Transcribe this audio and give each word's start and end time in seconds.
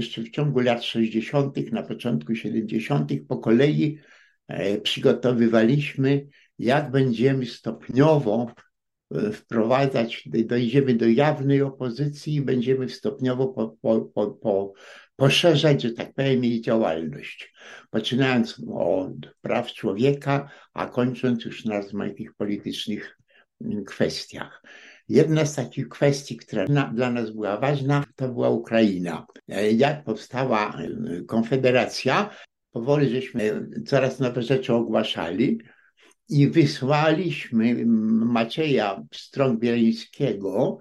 jeszcze 0.00 0.22
w 0.22 0.30
ciągu 0.30 0.60
lat 0.60 0.84
60., 0.84 1.72
na 1.72 1.82
początku 1.82 2.34
70., 2.34 3.12
po 3.28 3.38
kolei 3.38 3.98
przygotowywaliśmy, 4.82 6.26
jak 6.58 6.90
będziemy 6.90 7.46
stopniowo 7.46 8.54
wprowadzać, 9.32 10.24
dojdziemy 10.26 10.94
do 10.94 11.08
jawnej 11.08 11.62
opozycji 11.62 12.34
i 12.34 12.42
będziemy 12.42 12.88
stopniowo 12.88 13.48
po, 13.48 13.76
po, 13.82 14.00
po, 14.00 14.26
po, 14.30 14.72
poszerzać, 15.16 15.82
że 15.82 15.90
tak 15.90 16.14
powiem, 16.14 16.44
jej 16.44 16.60
działalność. 16.60 17.54
Poczynając 17.90 18.62
od 18.74 19.12
praw 19.40 19.72
człowieka, 19.72 20.50
a 20.74 20.86
kończąc 20.86 21.44
już 21.44 21.64
na 21.64 21.76
rozmaitych 21.76 22.34
politycznych 22.34 23.18
kwestiach. 23.86 24.62
Jedna 25.10 25.46
z 25.46 25.54
takich 25.54 25.88
kwestii, 25.88 26.36
która 26.36 26.64
dla 26.94 27.10
nas 27.10 27.30
była 27.30 27.56
ważna, 27.56 28.04
to 28.16 28.28
była 28.28 28.50
Ukraina. 28.50 29.26
Jak 29.76 30.04
powstała 30.04 30.78
Konfederacja, 31.26 32.30
powoli 32.72 33.10
żeśmy 33.10 33.68
coraz 33.86 34.20
nowe 34.20 34.42
rzeczy 34.42 34.74
ogłaszali 34.74 35.58
i 36.28 36.48
wysłaliśmy 36.48 37.86
Macieja 37.86 39.02
Strąg-Bielińskiego, 39.14 40.76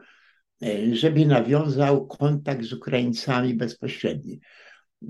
e, 0.63 0.95
żeby 0.95 1.25
nawiązał 1.25 2.07
kontakt 2.07 2.63
z 2.63 2.73
Ukraińcami 2.73 3.53
bezpośredni. 3.53 4.39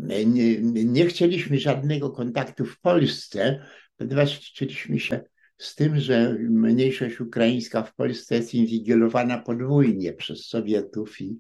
E, 0.10 0.26
nie, 0.26 0.62
nie 0.86 1.06
chcieliśmy 1.06 1.60
żadnego 1.60 2.10
kontaktu 2.10 2.66
w 2.66 2.80
Polsce, 2.80 3.66
ponieważ 3.98 4.40
chcieliśmy 4.40 5.00
się 5.00 5.22
z 5.60 5.76
tym, 5.76 6.00
że 6.00 6.38
mniejszość 6.40 7.22
ukraińska 7.22 7.84
w 7.84 7.96
Polsce 7.96 8.36
jest 8.36 8.54
inwigilowana 8.54 9.38
podwójnie 9.38 10.14
przez 10.14 10.46
Sowietów 10.46 11.22
i 11.22 11.40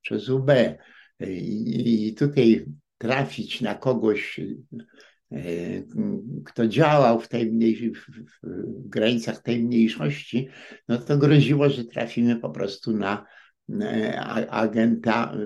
przez 0.00 0.28
UB. 0.28 0.50
I, 1.20 2.14
tutaj 2.18 2.66
trafić 2.98 3.60
na 3.60 3.74
kogoś 3.74 4.40
E, 5.32 5.42
kto 6.44 6.68
działał 6.68 7.20
w 7.20 7.28
tej 7.28 7.52
mniejszej, 7.52 7.94
w, 7.94 8.06
w 8.42 8.88
granicach 8.88 9.42
tej 9.42 9.62
mniejszości, 9.62 10.48
no 10.88 10.98
to 10.98 11.18
groziło, 11.18 11.70
że 11.70 11.84
trafimy 11.84 12.36
po 12.36 12.50
prostu 12.50 12.96
na 12.96 13.26
agenta 14.48 15.36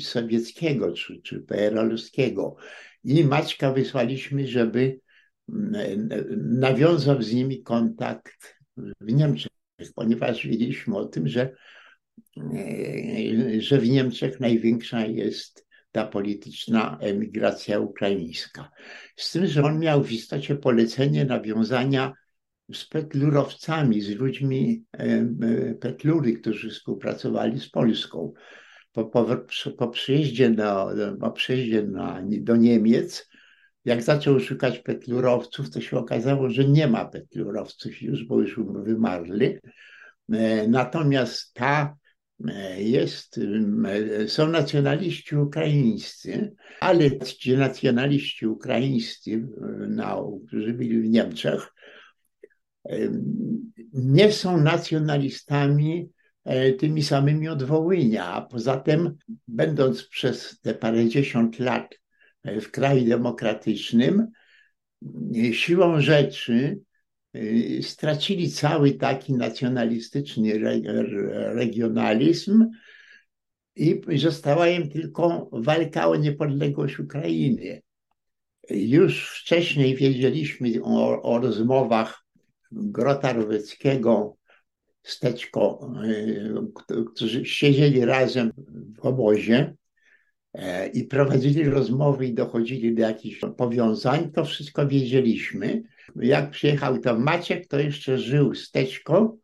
sowieckiego 0.00 0.92
czy, 0.92 1.20
czy 1.22 1.40
PRL-owskiego. 1.40 2.56
I 3.04 3.24
Maćka 3.24 3.72
wysłaliśmy, 3.72 4.46
żeby 4.46 5.00
nawiązał 6.36 7.22
z 7.22 7.32
nimi 7.32 7.62
kontakt 7.62 8.56
w 9.00 9.12
Niemczech, 9.12 9.52
ponieważ 9.94 10.46
wiedzieliśmy 10.46 10.96
o 10.96 11.04
tym, 11.04 11.28
że, 11.28 11.52
e, 12.36 13.60
że 13.60 13.78
w 13.78 13.88
Niemczech 13.88 14.40
największa 14.40 15.06
jest 15.06 15.66
ta 15.92 16.06
polityczna 16.06 16.98
emigracja 17.00 17.80
ukraińska. 17.80 18.70
Z 19.16 19.32
tym, 19.32 19.46
że 19.46 19.62
on 19.62 19.78
miał 19.78 20.04
w 20.04 20.12
istocie 20.12 20.56
polecenie 20.56 21.24
nawiązania 21.24 22.12
z 22.72 22.84
petlurowcami, 22.84 24.00
z 24.00 24.10
ludźmi 24.10 24.84
petlury, 25.80 26.32
którzy 26.32 26.70
współpracowali 26.70 27.60
z 27.60 27.70
Polską. 27.70 28.32
Po, 28.92 29.04
po, 29.04 29.26
po 29.78 29.88
przyjeździe, 29.88 30.54
po 31.20 31.30
przyjeździe 31.30 31.82
na, 31.82 32.22
do 32.40 32.56
Niemiec, 32.56 33.28
jak 33.84 34.02
zaczął 34.02 34.40
szukać 34.40 34.78
petlurowców, 34.78 35.70
to 35.70 35.80
się 35.80 35.98
okazało, 35.98 36.50
że 36.50 36.64
nie 36.64 36.88
ma 36.88 37.04
petlurowców 37.04 38.02
już, 38.02 38.24
bo 38.24 38.40
już 38.40 38.60
wymarli. 38.84 39.58
E, 40.32 40.68
natomiast 40.68 41.54
ta 41.54 41.96
jest, 42.78 43.40
są 44.26 44.48
nacjonaliści 44.48 45.36
ukraińscy, 45.36 46.54
ale 46.80 47.18
ci 47.18 47.56
nacjonaliści 47.56 48.46
ukraińscy, 48.46 49.48
którzy 50.46 50.72
byli 50.72 51.02
w 51.02 51.08
Niemczech, 51.08 51.72
nie 53.92 54.32
są 54.32 54.60
nacjonalistami 54.60 56.10
e, 56.44 56.72
tymi 56.72 57.02
samymi 57.02 57.48
od 57.48 57.62
Wołynia, 57.62 58.26
a 58.26 58.42
poza 58.42 58.76
tym, 58.76 59.14
będąc 59.48 60.02
przez 60.02 60.60
te 60.60 60.74
parędziesiąt 60.74 61.58
lat 61.58 61.94
e, 61.94 61.98
w 62.60 62.70
kraju 62.70 63.08
demokratycznym, 63.08 64.26
siłą 65.52 66.00
rzeczy 66.00 66.78
Y, 67.34 67.82
stracili 67.82 68.50
cały 68.50 68.92
taki 68.92 69.34
nacjonalistyczny 69.34 70.58
regionalizm 71.54 72.66
i 73.76 74.00
została 74.16 74.68
im 74.68 74.90
tylko 74.90 75.48
walka 75.52 76.08
o 76.08 76.16
niepodległość 76.16 76.98
Ukrainy. 76.98 77.82
Już 78.70 79.40
wcześniej 79.40 79.96
wiedzieliśmy 79.96 80.82
o, 80.82 81.22
o 81.22 81.38
rozmowach 81.38 82.24
Grota 82.72 83.32
Roweckiego, 83.32 84.36
Steczko, 85.02 85.90
y, 86.90 87.04
którzy 87.04 87.44
siedzieli 87.44 88.04
razem 88.04 88.52
w 88.96 89.06
obozie 89.06 89.74
i 90.92 91.04
prowadzili 91.04 91.64
rozmowy 91.64 92.26
i 92.26 92.34
dochodzili 92.34 92.94
do 92.94 93.02
jakichś 93.02 93.40
powiązań, 93.56 94.30
to 94.32 94.44
wszystko 94.44 94.86
wiedzieliśmy 94.86 95.82
jak 96.16 96.50
przyjechał 96.50 96.98
to 96.98 97.18
Maciek, 97.18 97.66
to 97.66 97.78
jeszcze 97.78 98.18
żył 98.18 98.54
Steczko 98.54 99.36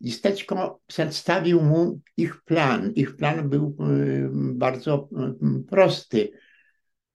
i 0.00 0.12
Steczko 0.12 0.80
przedstawił 0.86 1.62
mu 1.62 2.00
ich 2.16 2.42
plan. 2.44 2.92
Ich 2.94 3.16
plan 3.16 3.48
był 3.48 3.76
y, 3.80 4.28
bardzo 4.32 5.08
y, 5.12 5.64
prosty. 5.64 6.30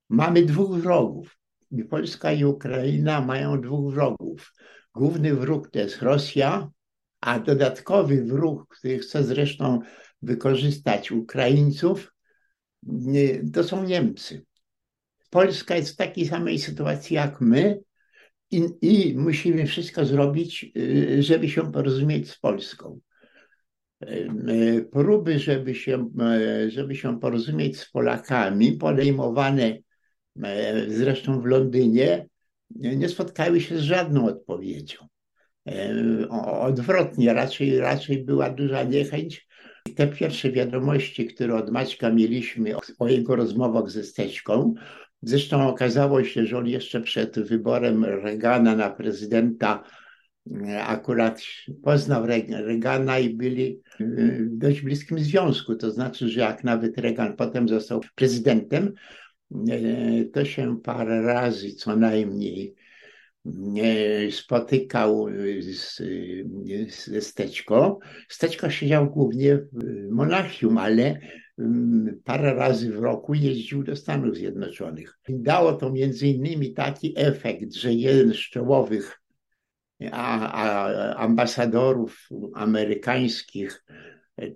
Mamy 0.09 0.45
dwóch 0.45 0.79
wrogów. 0.79 1.37
I 1.71 1.83
Polska 1.83 2.31
i 2.31 2.45
Ukraina 2.45 3.21
mają 3.21 3.61
dwóch 3.61 3.93
wrogów. 3.93 4.53
Główny 4.95 5.35
wróg 5.35 5.69
to 5.71 5.79
jest 5.79 6.01
Rosja, 6.01 6.69
a 7.21 7.39
dodatkowy 7.39 8.23
wróg, 8.23 8.75
który 8.77 8.99
chce 8.99 9.23
zresztą 9.23 9.79
wykorzystać 10.21 11.11
Ukraińców, 11.11 12.13
to 13.53 13.63
są 13.63 13.83
Niemcy. 13.83 14.45
Polska 15.29 15.75
jest 15.75 15.93
w 15.93 15.95
takiej 15.95 16.27
samej 16.27 16.59
sytuacji 16.59 17.15
jak 17.15 17.41
my, 17.41 17.79
i, 18.51 18.63
I 18.81 19.17
musimy 19.17 19.65
wszystko 19.65 20.05
zrobić, 20.05 20.71
y, 20.77 21.23
żeby 21.23 21.49
się 21.49 21.71
porozumieć 21.71 22.29
z 22.29 22.39
Polską. 22.39 22.99
Y, 24.03 24.89
próby, 24.91 25.39
żeby 25.39 25.75
się, 25.75 26.09
y, 26.65 26.71
żeby 26.71 26.95
się 26.95 27.19
porozumieć 27.19 27.79
z 27.79 27.91
Polakami, 27.91 28.71
podejmowane 28.71 29.77
zresztą 30.87 31.41
w 31.41 31.45
Londynie, 31.45 32.27
nie 32.75 33.09
spotkały 33.09 33.61
się 33.61 33.77
z 33.77 33.81
żadną 33.81 34.27
odpowiedzią. 34.27 35.07
Odwrotnie, 36.61 37.33
raczej, 37.33 37.77
raczej 37.77 38.23
była 38.23 38.49
duża 38.49 38.83
niechęć. 38.83 39.47
Te 39.95 40.07
pierwsze 40.07 40.51
wiadomości, 40.51 41.25
które 41.25 41.55
od 41.55 41.71
Maćka 41.71 42.09
mieliśmy 42.09 42.75
o 42.99 43.07
jego 43.07 43.35
rozmowach 43.35 43.89
ze 43.89 44.03
Steczką, 44.03 44.73
Zresztą 45.25 45.67
okazało 45.67 46.23
się, 46.23 46.45
że 46.45 46.57
on 46.57 46.67
jeszcze 46.67 47.01
przed 47.01 47.39
wyborem 47.39 48.05
Reagana 48.05 48.75
na 48.75 48.89
prezydenta 48.89 49.83
e, 50.51 50.83
akurat 50.83 51.41
poznał 51.83 52.25
Reagana 52.25 53.19
i 53.19 53.29
byli 53.29 53.81
w 53.99 54.57
dość 54.57 54.81
bliskim 54.81 55.19
związku. 55.19 55.75
To 55.75 55.91
znaczy, 55.91 56.29
że 56.29 56.39
jak 56.39 56.63
nawet 56.63 56.97
Reagan 56.97 57.35
potem 57.35 57.69
został 57.69 58.01
prezydentem, 58.15 58.93
e, 59.69 60.25
to 60.25 60.45
się 60.45 60.81
parę 60.81 61.21
razy 61.21 61.73
co 61.73 61.95
najmniej 61.95 62.75
e, 62.77 62.82
spotykał 64.31 65.27
z, 65.59 66.01
ze 67.05 67.21
Steczko. 67.21 67.99
Steczko 68.29 68.69
siedział 68.69 69.09
głównie 69.09 69.57
w 69.57 70.09
Monachium, 70.11 70.77
ale 70.77 71.19
parę 72.23 72.53
razy 72.53 72.91
w 72.91 72.99
roku 72.99 73.33
jeździł 73.33 73.83
do 73.83 73.95
Stanów 73.95 74.35
Zjednoczonych. 74.35 75.19
Dało 75.29 75.73
to 75.73 75.91
między 75.91 76.27
innymi 76.27 76.73
taki 76.73 77.13
efekt, 77.17 77.73
że 77.73 77.93
jeden 77.93 78.33
z 78.33 78.37
czołowych 78.37 79.21
a, 80.11 81.13
ambasadorów 81.15 82.29
amerykańskich 82.53 83.83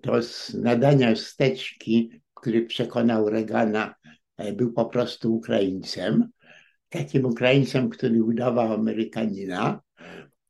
to 0.02 0.22
z 0.22 0.54
nadania 0.54 1.16
wsteczki, 1.16 2.22
który 2.34 2.66
przekonał 2.66 3.30
Reagana, 3.30 3.96
e, 4.38 4.54
był 4.54 4.74
po 4.74 4.86
prostu 4.86 5.36
Ukraińcem. 5.36 6.30
Takim 6.90 7.26
Ukraińcem, 7.26 7.90
który 7.90 8.24
udawał 8.24 8.74
Amerykanina. 8.74 9.82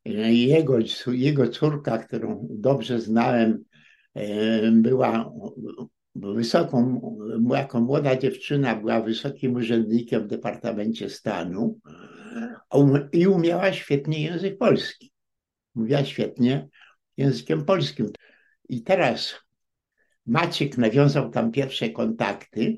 Jego, 0.06 0.78
jego 1.08 1.48
córka, 1.48 1.98
którą 1.98 2.48
dobrze 2.50 3.02
znałem, 3.02 3.64
e, 4.16 4.72
była 4.72 5.32
wysoką, 6.16 7.02
jako 7.50 7.82
młoda 7.82 8.16
dziewczyna 8.16 8.76
była 8.76 9.02
wysokim 9.02 9.56
urzędnikiem 9.56 10.24
w 10.24 10.28
Departamencie 10.28 11.10
Stanu 11.10 11.80
i 13.12 13.28
umiała 13.28 13.74
świetnie 13.74 14.24
język 14.24 14.58
polski. 14.58 15.12
Mówiła 15.76 16.06
świetnie 16.06 16.68
językiem 17.18 17.66
polskim. 17.66 18.08
I 18.70 18.84
teraz 18.84 19.36
Maciek 20.26 20.78
nawiązał 20.78 21.30
tam 21.30 21.52
pierwsze 21.52 21.90
kontakty, 21.90 22.76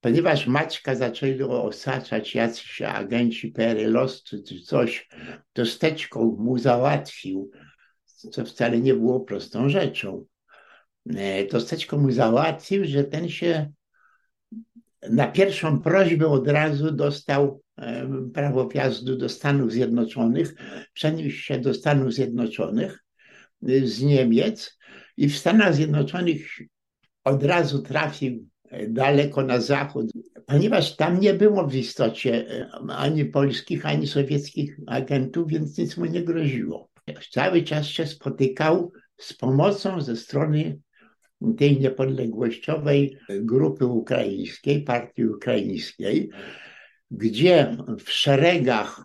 ponieważ 0.00 0.46
Maćka 0.46 0.94
zaczęli 0.94 1.42
osaczać 1.42 2.34
jacyś 2.34 2.82
agenci 2.82 3.52
PRL-owscy 3.52 4.42
czy 4.42 4.60
coś, 4.60 5.08
to 5.52 5.66
Steczko 5.66 6.24
mu 6.24 6.58
załatwił, 6.58 7.50
co 8.04 8.44
wcale 8.44 8.80
nie 8.80 8.94
było 8.94 9.20
prostą 9.20 9.68
rzeczą. 9.68 10.24
E, 11.16 11.44
to 11.44 11.60
Steczko 11.60 11.98
mu 11.98 12.10
załatwił, 12.10 12.84
że 12.84 13.04
ten 13.04 13.28
się 13.28 13.72
na 15.10 15.26
pierwszą 15.26 15.80
prośbę 15.80 16.26
od 16.26 16.48
razu 16.48 16.90
dostał 16.90 17.62
prawo 18.34 18.68
wjazdu 18.68 19.16
do 19.16 19.28
Stanów 19.28 19.72
Zjednoczonych, 19.72 20.54
przeniósł 20.92 21.36
się 21.36 21.58
do 21.58 21.74
Stanów 21.74 22.12
Zjednoczonych 22.12 23.04
y, 23.68 23.88
z 23.88 24.02
Niemiec 24.02 24.78
i 25.16 25.28
w 25.28 25.38
Stanach 25.38 25.74
Zjednoczonych 25.74 26.58
od 27.24 27.44
razu 27.44 27.82
trafił 27.82 28.32
e, 28.32 28.59
daleko 28.88 29.42
na 29.42 29.60
zachód, 29.60 30.12
ponieważ 30.46 30.96
tam 30.96 31.20
nie 31.20 31.34
było 31.34 31.66
w 31.66 31.74
istocie 31.74 32.46
e, 32.50 32.70
ani 32.88 33.24
polskich, 33.24 33.86
ani 33.86 34.06
sowieckich 34.06 34.76
agentów, 34.86 35.48
więc 35.48 35.78
nic 35.78 35.96
mu 35.96 36.04
nie 36.04 36.22
groziło. 36.22 36.90
Cały 37.30 37.62
czas 37.62 37.86
się 37.86 38.06
spotykał 38.06 38.92
z 39.16 39.32
pomocą 39.32 40.00
ze 40.00 40.16
strony 40.16 40.78
tej 41.56 41.80
niepodległościowej 41.80 43.18
grupy 43.28 43.86
ukraińskiej, 43.86 44.82
partii 44.82 45.26
ukraińskiej, 45.26 46.30
gdzie 47.10 47.76
w 48.04 48.10
szeregach 48.10 49.04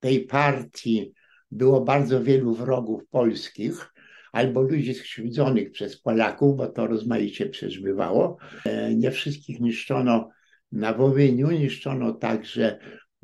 tej 0.00 0.20
partii 0.20 1.12
było 1.50 1.80
bardzo 1.80 2.22
wielu 2.22 2.54
wrogów 2.54 3.02
polskich, 3.10 3.93
albo 4.34 4.62
ludzi 4.62 4.94
skrzywdzonych 4.94 5.70
przez 5.70 6.00
Polaków, 6.00 6.56
bo 6.56 6.66
to 6.66 6.86
rozmaicie 6.86 7.46
przeżywało. 7.46 8.36
E, 8.64 8.94
nie 8.94 9.10
wszystkich 9.10 9.60
niszczono 9.60 10.30
na 10.72 10.94
Wołyniu, 10.94 11.50
niszczono 11.50 12.12
także 12.12 12.78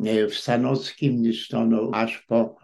e, 0.04 0.26
w 0.26 0.34
Sanockim, 0.38 1.22
niszczono 1.22 1.90
aż 1.94 2.18
po 2.18 2.56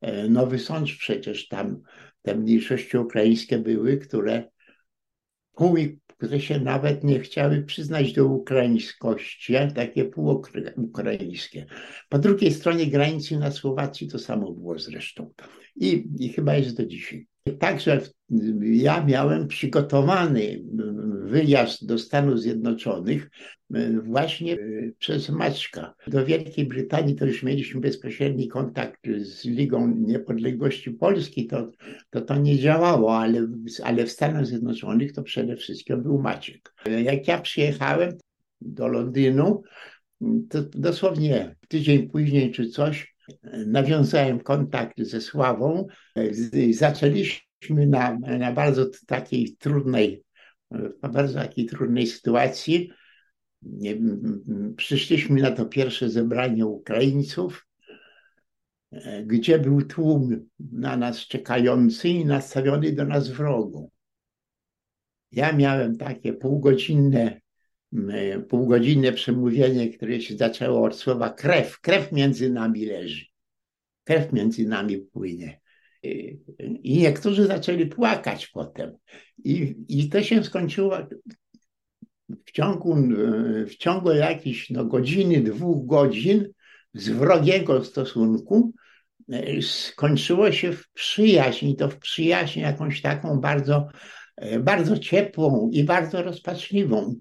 e, 0.00 0.28
Nowy 0.28 0.58
Sącz 0.58 0.98
przecież 0.98 1.48
tam 1.48 1.80
te 2.22 2.34
mniejszości 2.34 2.98
ukraińskie 2.98 3.58
były, 3.58 3.96
które 3.96 4.48
pół, 5.52 5.76
które 6.06 6.40
się 6.40 6.60
nawet 6.60 7.04
nie 7.04 7.20
chciały 7.20 7.62
przyznać 7.62 8.12
do 8.12 8.26
ukraińskości, 8.26 9.54
takie 9.74 10.04
półukraińskie. 10.04 11.66
Po 12.08 12.18
drugiej 12.18 12.52
stronie 12.52 12.86
granicy 12.86 13.38
na 13.38 13.50
Słowacji 13.50 14.08
to 14.08 14.18
samo 14.18 14.52
było 14.52 14.78
zresztą. 14.78 15.32
I, 15.76 16.08
i 16.18 16.28
chyba 16.28 16.54
jest 16.54 16.76
do 16.76 16.86
dzisiaj. 16.86 17.31
Także 17.58 18.00
ja 18.60 19.04
miałem 19.04 19.48
przygotowany 19.48 20.62
wyjazd 21.24 21.86
do 21.86 21.98
Stanów 21.98 22.40
Zjednoczonych 22.40 23.30
e, 23.74 24.00
właśnie 24.00 24.54
e, 24.54 24.58
przez 24.98 25.28
Maćka. 25.28 25.94
Do 26.06 26.26
Wielkiej 26.26 26.66
Brytanii 26.66 27.14
to 27.14 27.26
już 27.26 27.42
mieliśmy 27.42 27.80
bezpośredni 27.80 28.48
kontakt 28.48 29.00
z 29.18 29.44
Ligą 29.44 29.94
Niepodległości 29.96 30.90
Polski, 30.90 31.46
to 31.46 31.70
to, 32.10 32.20
to 32.20 32.36
nie 32.36 32.58
działało, 32.58 33.18
ale, 33.18 33.48
ale 33.84 34.06
w 34.06 34.12
Stanach 34.12 34.46
Zjednoczonych 34.46 35.12
to 35.12 35.22
przede 35.22 35.56
wszystkim 35.56 36.02
był 36.02 36.18
Maciek. 36.18 36.74
Jak 37.04 37.28
ja 37.28 37.40
przyjechałem 37.40 38.18
do 38.60 38.88
Londynu, 38.88 39.62
to 40.50 40.62
dosłownie 40.62 41.56
tydzień 41.68 42.08
później 42.08 42.52
czy 42.52 42.68
coś, 42.68 43.14
nawiązałem 43.66 44.40
kontakt 44.40 45.00
ze 45.00 45.20
Sławą. 45.20 45.86
Zaczęliśmy 46.70 47.86
na, 47.86 48.18
na 48.18 48.52
bardzo 48.52 48.86
takiej 49.06 49.56
trudnej, 49.56 50.24
bardzo 51.12 51.34
takiej 51.34 51.66
trudnej 51.66 52.06
sytuacji. 52.06 52.90
Przyszliśmy 54.76 55.40
na 55.40 55.50
to 55.50 55.66
pierwsze 55.66 56.10
zebranie 56.10 56.66
Ukraińców, 56.66 57.66
gdzie 59.24 59.58
był 59.58 59.82
tłum 59.82 60.48
na 60.72 60.96
nas 60.96 61.18
czekający 61.18 62.08
i 62.08 62.24
nastawiony 62.24 62.92
do 62.92 63.04
nas 63.04 63.28
wrogu. 63.28 63.90
Ja 65.32 65.52
miałem 65.52 65.96
takie 65.96 66.32
półgodzinne 66.32 67.41
półgodzinne 68.48 69.12
przemówienie, 69.12 69.88
które 69.88 70.20
się 70.20 70.36
zaczęło 70.36 70.84
od 70.84 70.96
słowa 70.96 71.30
krew. 71.30 71.80
Krew 71.80 72.12
między 72.12 72.50
nami 72.50 72.86
leży. 72.86 73.24
Krew 74.04 74.32
między 74.32 74.68
nami 74.68 74.98
płynie. 74.98 75.60
I 76.82 76.98
niektórzy 76.98 77.46
zaczęli 77.46 77.86
płakać 77.86 78.46
potem. 78.46 78.96
I, 79.44 79.74
i 79.88 80.08
to 80.08 80.22
się 80.22 80.44
skończyło 80.44 80.98
w 82.46 82.52
ciągu, 82.52 82.96
w 83.66 83.76
ciągu 83.76 84.12
jakiejś 84.12 84.70
no, 84.70 84.84
godziny, 84.84 85.40
dwóch 85.40 85.86
godzin 85.86 86.48
z 86.94 87.08
wrogiego 87.08 87.84
stosunku 87.84 88.72
skończyło 89.62 90.52
się 90.52 90.72
w 90.72 90.90
przyjaźń, 90.90 91.74
to 91.74 91.88
w 91.88 91.98
przyjaźń 91.98 92.60
jakąś 92.60 93.02
taką 93.02 93.40
bardzo, 93.40 93.88
bardzo 94.60 94.98
ciepłą 94.98 95.70
i 95.72 95.84
bardzo 95.84 96.22
rozpaczliwą. 96.22 97.14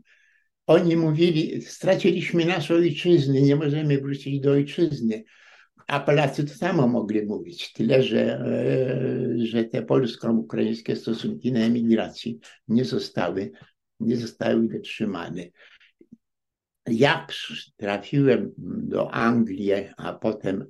Oni 0.67 0.95
mówili, 0.95 1.61
straciliśmy 1.61 2.45
naszą 2.45 2.73
ojczyznę, 2.73 3.41
nie 3.41 3.55
możemy 3.55 3.97
wrócić 3.97 4.39
do 4.39 4.51
ojczyzny. 4.51 5.23
A 5.87 5.99
Polacy 5.99 6.43
to 6.43 6.53
samo 6.53 6.87
mogli 6.87 7.25
mówić, 7.25 7.73
tyle 7.73 8.03
że, 8.03 8.21
e, 8.21 9.45
że 9.45 9.63
te 9.63 9.81
polsko-ukraińskie 9.81 10.95
stosunki 10.95 11.51
na 11.51 11.59
emigracji 11.59 12.39
nie 12.67 12.85
zostały, 12.85 13.51
nie 13.99 14.17
zostały 14.17 14.67
wytrzymane. 14.67 15.43
Ja 16.87 17.27
trafiłem 17.77 18.51
do 18.57 19.13
Anglii, 19.13 19.71
a 19.97 20.13
potem 20.13 20.65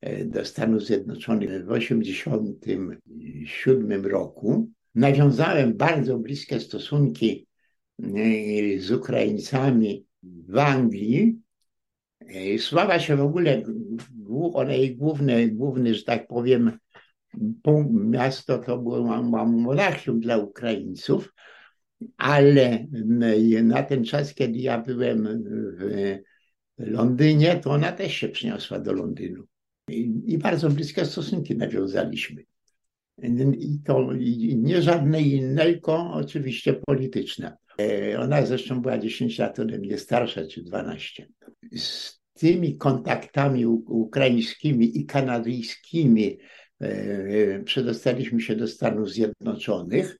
e, 0.00 0.24
do 0.24 0.44
Stanów 0.44 0.84
Zjednoczonych 0.84 1.50
w 1.50 1.74
1987 1.74 4.06
roku. 4.06 4.70
Nawiązałem 4.94 5.76
bardzo 5.76 6.18
bliskie 6.18 6.60
stosunki 6.60 7.47
z 8.78 8.90
Ukraińcami 8.90 10.06
w 10.22 10.58
Anglii. 10.58 11.38
Sława 12.58 13.00
się 13.00 13.16
w 13.16 13.20
ogóle, 13.20 13.62
one 14.52 14.78
jej 14.78 14.96
główne, 14.96 15.48
główny, 15.48 15.94
że 15.94 16.04
tak 16.04 16.26
powiem, 16.26 16.78
punkt, 17.62 17.92
miasto 17.94 18.58
to 18.58 18.78
było 18.78 19.22
Monachium 19.46 20.20
dla 20.20 20.36
Ukraińców, 20.36 21.34
ale 22.16 22.86
na 23.62 23.82
ten 23.82 24.04
czas, 24.04 24.34
kiedy 24.34 24.58
ja 24.58 24.78
byłem 24.78 25.44
w 25.78 26.18
Londynie, 26.78 27.60
to 27.62 27.70
ona 27.70 27.92
też 27.92 28.12
się 28.14 28.28
przyniosła 28.28 28.80
do 28.80 28.92
Londynu. 28.92 29.44
I, 30.26 30.38
bardzo 30.38 30.70
bliskie 30.70 31.04
stosunki 31.04 31.56
nawiązaliśmy. 31.56 32.44
I 33.58 33.78
to 33.84 34.12
nie 34.56 34.82
żadne 34.82 35.22
inne, 35.22 35.64
tylko 35.64 36.12
oczywiście 36.12 36.72
polityczne. 36.86 37.56
E, 37.80 38.20
ona 38.20 38.46
zresztą 38.46 38.82
była 38.82 38.98
10 38.98 39.38
lat 39.38 39.58
ode 39.58 39.78
mnie 39.78 39.98
starsza, 39.98 40.46
czy 40.46 40.62
12. 40.62 41.28
Z 41.76 42.20
tymi 42.32 42.76
kontaktami 42.76 43.66
ukraińskimi 43.66 44.98
i 44.98 45.06
kanadyjskimi 45.06 46.38
e, 46.80 47.62
przedostaliśmy 47.62 48.40
się 48.40 48.56
do 48.56 48.66
Stanów 48.66 49.10
Zjednoczonych, 49.10 50.16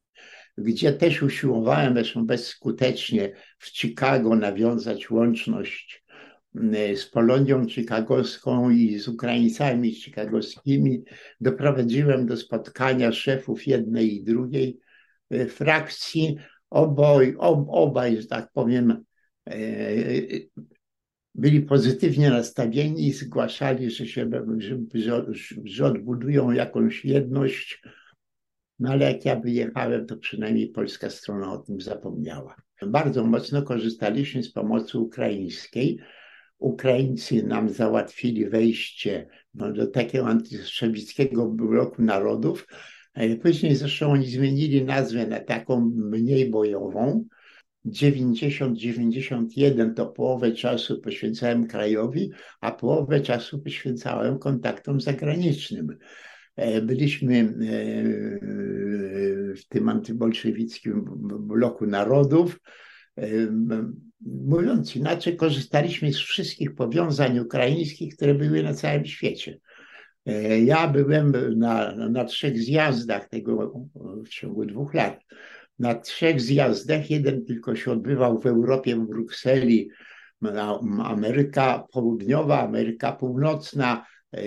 gdzie 0.58 0.92
też 0.92 1.22
usiłowałem, 1.22 1.94
zresztą 1.94 2.26
bezskutecznie, 2.26 3.32
w 3.58 3.66
Chicago 3.66 4.36
nawiązać 4.36 5.10
łączność 5.10 6.04
e, 6.72 6.96
z 6.96 7.06
Polonią 7.06 7.66
chicagowską 7.66 8.70
i 8.70 8.98
z 8.98 9.08
Ukraińcami 9.08 9.94
chicagowskimi. 9.94 11.02
Doprowadziłem 11.40 12.26
do 12.26 12.36
spotkania 12.36 13.12
szefów 13.12 13.66
jednej 13.66 14.14
i 14.14 14.24
drugiej 14.24 14.78
frakcji 15.48 16.36
oboj, 16.70 17.36
ob, 17.38 17.66
obaj, 17.68 18.20
że 18.20 18.26
tak 18.26 18.52
powiem, 18.52 19.04
e, 19.50 19.56
byli 21.34 21.60
pozytywnie 21.60 22.30
nastawieni 22.30 23.06
i 23.06 23.12
zgłaszali, 23.12 23.90
że, 23.90 24.06
się, 24.06 24.30
że, 24.58 24.78
że, 24.94 25.24
że 25.64 25.86
odbudują 25.86 26.50
jakąś 26.50 27.04
jedność. 27.04 27.82
No 28.78 28.90
ale 28.90 29.12
jak 29.12 29.24
ja 29.24 29.40
wyjechałem, 29.40 30.06
to 30.06 30.16
przynajmniej 30.16 30.68
polska 30.68 31.10
strona 31.10 31.52
o 31.52 31.58
tym 31.58 31.80
zapomniała. 31.80 32.56
Bardzo 32.86 33.24
mocno 33.24 33.62
korzystaliśmy 33.62 34.42
z 34.42 34.52
pomocy 34.52 34.98
ukraińskiej. 34.98 35.98
Ukraińcy 36.58 37.42
nam 37.42 37.68
załatwili 37.68 38.48
wejście 38.48 39.28
no, 39.54 39.72
do 39.72 39.86
takiego 39.86 40.26
antystrzewickiego 40.26 41.46
bloku 41.46 42.02
narodów, 42.02 42.66
Później 43.42 43.76
zresztą 43.76 44.12
oni 44.12 44.26
zmienili 44.26 44.84
nazwę 44.84 45.26
na 45.26 45.40
taką 45.40 45.92
mniej 45.94 46.50
bojową. 46.50 47.24
90-91 47.86 49.94
to 49.94 50.06
połowę 50.06 50.52
czasu 50.52 51.00
poświęcałem 51.00 51.66
krajowi, 51.66 52.30
a 52.60 52.72
połowę 52.72 53.20
czasu 53.20 53.58
poświęcałem 53.58 54.38
kontaktom 54.38 55.00
zagranicznym. 55.00 55.98
E, 56.56 56.82
byliśmy 56.82 57.38
e, 57.38 57.52
w 59.54 59.68
tym 59.68 59.88
antybolszewickim 59.88 61.04
bloku 61.40 61.86
narodów, 61.86 62.60
Mówiąc 64.20 64.96
inaczej, 64.96 65.36
korzystaliśmy 65.36 66.12
z 66.12 66.16
wszystkich 66.16 66.74
powiązań 66.74 67.38
ukraińskich, 67.38 68.16
które 68.16 68.34
były 68.34 68.62
na 68.62 68.74
całym 68.74 69.06
świecie. 69.06 69.58
E, 70.28 70.60
ja 70.60 70.88
byłem 70.88 71.32
na, 71.56 71.94
na 72.08 72.24
trzech 72.24 72.58
zjazdach 72.58 73.28
tego 73.28 73.84
w 74.24 74.28
ciągu 74.28 74.66
dwóch 74.66 74.94
lat. 74.94 75.20
Na 75.78 75.94
trzech 75.94 76.40
zjazdach, 76.40 77.10
jeden 77.10 77.44
tylko 77.44 77.76
się 77.76 77.92
odbywał 77.92 78.40
w 78.40 78.46
Europie, 78.46 78.96
w 78.96 79.06
Brukseli, 79.06 79.90
Ameryka 81.04 81.84
Południowa, 81.92 82.62
Ameryka 82.62 83.12
Północna, 83.12 84.06
e, 84.32 84.40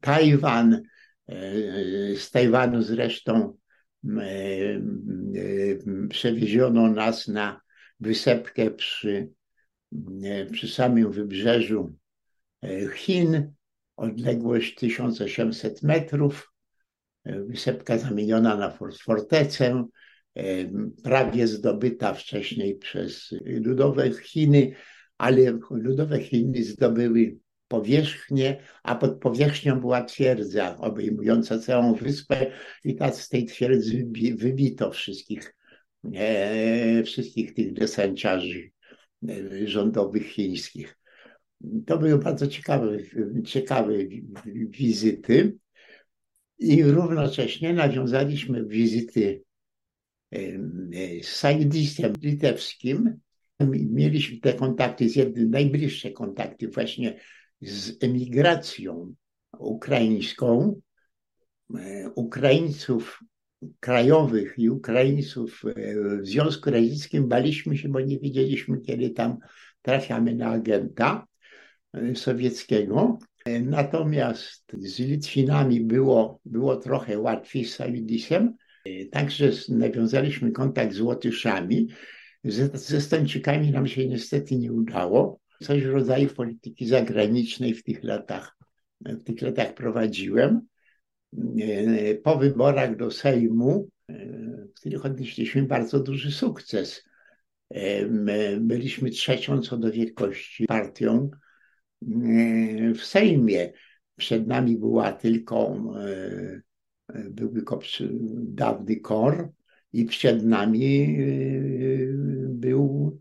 Tajwan, 0.00 0.82
e, 1.28 2.16
z 2.16 2.30
Tajwanu 2.30 2.82
zresztą 2.82 3.56
przewieziono 6.08 6.90
nas 6.90 7.28
na 7.28 7.60
wysepkę 8.00 8.70
przy, 8.70 9.28
przy 10.52 10.68
samym 10.68 11.12
wybrzeżu 11.12 11.96
Chin 12.94 13.52
odległość 14.00 14.74
1800 14.74 15.82
metrów, 15.82 16.52
e, 17.24 17.40
wysepka 17.40 17.98
zamieniona 17.98 18.56
na 18.56 18.78
fortecę, 19.04 19.84
e, 20.36 20.42
prawie 21.04 21.46
zdobyta 21.46 22.14
wcześniej 22.14 22.74
przez 22.74 23.34
ludowe 23.44 24.10
Chiny, 24.12 24.72
ale 25.18 25.58
ludowe 25.70 26.20
Chiny 26.20 26.64
zdobyły 26.64 27.36
powierzchnię, 27.68 28.62
a 28.82 28.94
pod 28.94 29.20
powierzchnią 29.20 29.80
była 29.80 30.04
twierdza 30.04 30.76
obejmująca 30.78 31.58
całą 31.58 31.94
wyspę 31.94 32.52
i 32.84 32.96
tak 32.96 33.14
z 33.14 33.28
tej 33.28 33.44
twierdzy 33.44 34.08
wybito 34.36 34.90
wszystkich, 34.90 35.56
e, 36.14 37.02
wszystkich 37.02 37.54
tych 37.54 37.72
desanciarzy 37.72 38.70
rządowych 39.64 40.26
chińskich. 40.26 40.99
To 41.86 41.98
były 41.98 42.18
bardzo 42.18 42.46
ciekawe, 42.46 42.98
ciekawe 43.44 43.94
wizyty 44.68 45.56
i 46.58 46.82
równocześnie 46.82 47.72
nawiązaliśmy 47.72 48.66
wizyty 48.66 49.42
z 51.22 51.26
Sajdisem 51.26 52.12
litewskim. 52.22 53.20
Mieliśmy 53.70 54.40
te 54.40 54.54
kontakty, 54.54 55.08
z 55.08 55.16
jednym, 55.16 55.50
najbliższe 55.50 56.10
kontakty 56.10 56.68
właśnie 56.68 57.20
z 57.60 58.04
emigracją 58.04 59.14
ukraińską, 59.58 60.80
Ukraińców 62.14 63.20
krajowych 63.80 64.58
i 64.58 64.70
Ukraińców 64.70 65.62
e, 65.64 65.94
w 66.20 66.26
Związku 66.26 66.70
Radzieckim 66.70 67.28
baliśmy 67.28 67.76
się, 67.76 67.88
bo 67.88 68.00
nie 68.00 68.18
wiedzieliśmy, 68.18 68.80
kiedy 68.80 69.10
tam 69.10 69.38
trafiamy 69.82 70.34
na 70.34 70.48
agenta 70.48 71.26
sowieckiego. 72.14 73.18
Natomiast 73.62 74.72
z 74.78 74.98
Litwinami 74.98 75.80
było, 75.80 76.40
było 76.44 76.76
trochę 76.76 77.18
łatwiej 77.18 77.64
z 77.64 77.74
Salidisem. 77.74 78.54
Także 79.10 79.50
nawiązaliśmy 79.68 80.52
kontakt 80.52 80.94
z 80.94 81.00
Łotyszami. 81.00 81.88
Ze, 82.44 82.68
ze 82.68 83.18
nam 83.72 83.86
się 83.86 84.08
niestety 84.08 84.56
nie 84.56 84.72
udało. 84.72 85.40
Coś 85.62 85.82
w 85.82 85.90
rodzaju 85.90 86.28
polityki 86.28 86.86
zagranicznej 86.86 87.74
w 87.74 87.82
tych 87.82 88.04
latach, 88.04 88.56
w 89.00 89.22
tych 89.22 89.42
latach 89.42 89.74
prowadziłem. 89.74 90.60
Po 92.22 92.38
wyborach 92.38 92.96
do 92.96 93.10
Sejmu, 93.10 93.88
w 94.08 94.72
których 94.80 95.04
odnieśliśmy 95.04 95.62
bardzo 95.62 96.00
duży 96.00 96.32
sukces. 96.32 97.04
Byliśmy 98.60 99.10
trzecią 99.10 99.60
co 99.60 99.76
do 99.76 99.92
wielkości 99.92 100.66
partią 100.66 101.30
w 102.94 103.00
Sejmie. 103.02 103.72
Przed 104.16 104.46
nami 104.46 104.76
była 104.76 105.12
tylko, 105.12 105.82
e, 107.14 107.30
był 107.30 107.52
tylko 107.52 107.80
dawny 108.34 108.96
KOR 108.96 109.52
i 109.92 110.04
przed 110.04 110.44
nami 110.44 111.04
e, 111.04 111.26
był, 112.48 113.18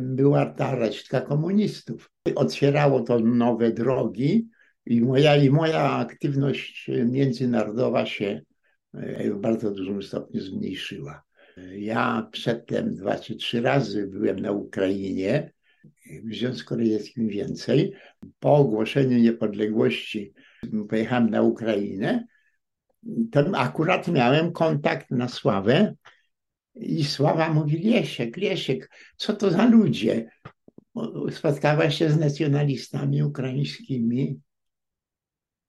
była 0.00 0.46
ta 0.46 0.74
resztka 0.74 1.20
komunistów. 1.20 2.10
Otwierało 2.34 3.00
to 3.00 3.18
nowe 3.18 3.72
drogi 3.72 4.48
i 4.86 5.00
moja, 5.00 5.36
i 5.36 5.50
moja 5.50 5.90
aktywność 5.90 6.90
międzynarodowa 7.06 8.06
się 8.06 8.42
w 9.24 9.40
bardzo 9.40 9.70
dużym 9.70 10.02
stopniu 10.02 10.40
zmniejszyła. 10.40 11.22
Ja 11.76 12.28
przedtem 12.32 12.94
dwa 12.94 13.18
czy 13.18 13.36
trzy 13.36 13.60
razy 13.60 14.06
byłem 14.06 14.40
na 14.40 14.52
Ukrainie 14.52 15.52
w 16.24 16.34
Związku 16.34 16.76
Radzieckim 16.76 17.28
więcej. 17.28 17.92
Po 18.40 18.54
ogłoszeniu 18.54 19.18
niepodległości 19.18 20.32
pojechałem 20.88 21.30
na 21.30 21.42
Ukrainę. 21.42 22.26
To 23.32 23.58
akurat 23.58 24.08
miałem 24.08 24.52
kontakt 24.52 25.10
na 25.10 25.28
Sławę 25.28 25.94
i 26.74 27.04
Sława 27.04 27.52
mówi, 27.52 27.78
Liesiek, 27.78 28.36
Liesiek, 28.36 28.90
co 29.16 29.36
to 29.36 29.50
za 29.50 29.66
ludzie? 29.66 30.30
Spotkała 31.30 31.90
się 31.90 32.10
z 32.10 32.18
nacjonalistami 32.18 33.22
ukraińskimi 33.22 34.40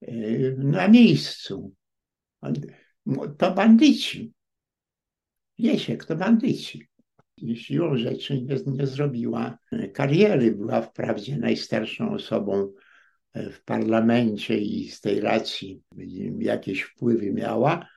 e, 0.01 0.11
na 0.57 0.87
miejscu. 0.87 1.73
To 3.37 3.53
bandyci. 3.53 4.33
Liesiek, 5.59 6.05
to 6.05 6.15
bandyci 6.15 6.92
siłą 7.55 7.97
rzeczy 7.97 8.41
nie, 8.41 8.55
nie 8.65 8.87
zrobiła 8.87 9.57
kariery. 9.93 10.51
Była 10.51 10.81
wprawdzie 10.81 11.37
najstarszą 11.37 12.13
osobą 12.13 12.73
e, 13.33 13.49
w 13.49 13.63
parlamencie 13.63 14.57
i 14.57 14.89
z 14.89 15.01
tej 15.01 15.19
racji 15.19 15.81
jakieś 16.39 16.81
wpływy 16.81 17.33
miała. 17.33 17.87